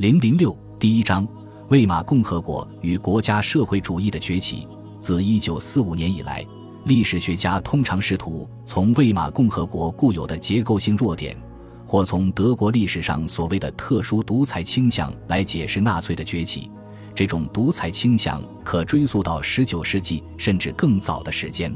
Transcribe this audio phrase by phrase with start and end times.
[0.00, 1.28] 零零六第一章：
[1.68, 4.66] 魏玛共和国与国家社会主义的崛起。
[4.98, 6.42] 自一九四五年以来，
[6.86, 11.36] 历史学家通常试图从魏玛共和国固有的结构性弱点，
[11.84, 16.70] 或从德国历史上所谓的特殊独裁倾向来解释纳粹的崛起。
[17.14, 21.70] 这种独裁倾向可追溯到十九世纪甚至更早的时间。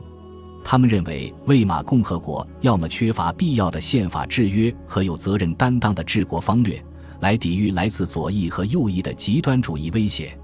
[0.64, 6.82] 他们认为，魏玛共和国要么缺乏必要的宪法制约和有责任担当的治国方略。
[7.24, 10.38] 来抵御来自左翼和右翼的极端主义威胁，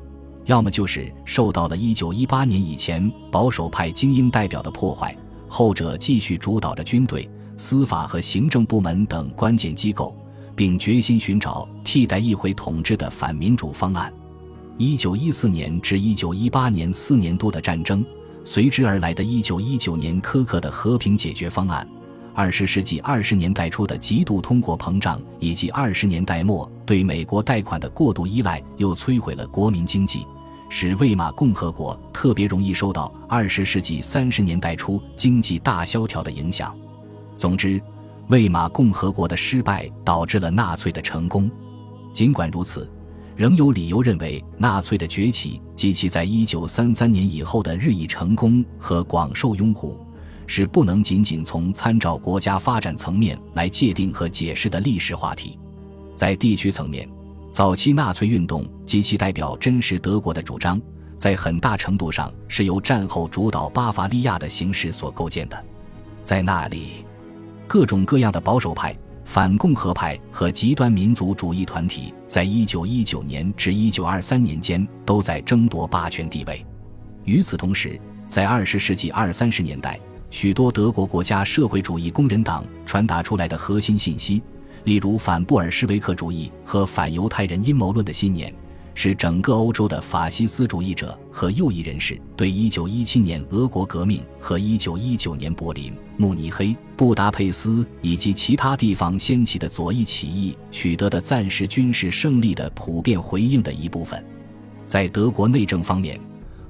[0.46, 5.14] 要么就是受到了1918年以前保守派精英代表的破坏，
[5.46, 10.16] 后者继续主导着军队、司法和行政部门等关键机构，
[10.56, 14.10] 并决心寻找替代议会统治的反民主方案。
[14.78, 18.02] 1914年至1918年四年多的战争，
[18.42, 21.86] 随之而来的1919年苛刻的和平解决方案。
[22.34, 30.26] 二十世纪二十年代初的极度通货膨胀，以及二十年代末对美国贷款的过度依赖，又摧毁了国民经济，
[30.68, 36.74] 使魏玛共和国特别容易受到二十世纪三十年代初经济大萧条的影响。
[37.36, 37.82] 总之，
[38.28, 41.50] 魏玛共和国的失败导致了纳粹的成功。
[42.12, 42.88] 尽管如此，
[43.36, 49.98] 仍有理由认为纳粹的崛起及其在一九三三年以后的日益成功和广受拥护。
[50.50, 55.56] 是不能仅仅从参照国家发展层面来界定和解释的历史话题。
[56.16, 57.08] 在地区层面，
[57.52, 60.82] 早期纳粹运动及其代表真实德国的主张，
[61.16, 65.64] 在很大程度上是由战后主导巴伐利亚的形势所构建的。
[66.24, 67.04] 在那里，
[67.68, 68.92] 各种各样的保守派、
[69.24, 76.66] 反共和派和极端民族主义团体，在1919年至1923年间都在争夺霸权地位。
[77.22, 79.96] 与此同时，在20世纪二三十年代，
[80.30, 84.40] 许多德国国家社会主义工人党传达出来的核心信息，
[84.84, 88.54] 例如反布尔什维克主义和反犹太人阴谋论的信念，
[88.94, 104.24] 是整个欧洲的法西斯主义者和右翼人士对1917年俄国革命和1919年柏林、慕尼黑、布达佩斯以及其他地方掀起的左翼起义取得的暂时军事胜利的普遍回应的一部分。
[104.86, 106.20] 在德国内政方面。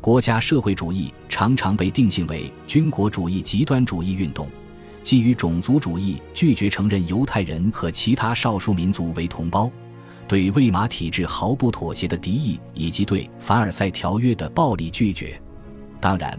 [0.03, 4.47] 国家社会主义常常被定性为军国主义极端主义运动，
[5.03, 9.71] 基于种族主义，拒绝承认犹太人和其他少数民族为同胞，
[10.29, 15.41] 对魏玛体制毫不妥协的敌意，以及对凡尔赛条约的暴力拒绝。
[15.99, 16.39] 当然，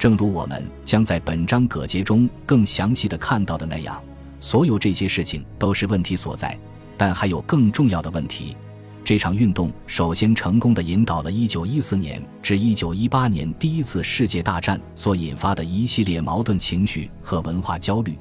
[0.00, 4.02] 正如我们将在本章葛节中更详细的看到的那样，
[4.40, 6.58] 所有这些事情都是问题所在，
[6.98, 8.56] 但还有更重要的问题。
[9.02, 18.16] 这场运动首先成功的引导了1914年至1918年第一次世界大战所引发的一系列矛盾情绪和文化焦虑，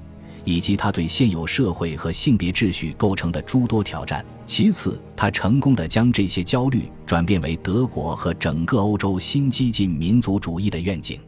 [0.46, 4.26] 以及它对现有社会和性别秩序构成的诸多挑战。
[4.48, 11.20] 其次，它成功的将这些焦虑转变为德国和整个欧洲新激进民族主义的愿景。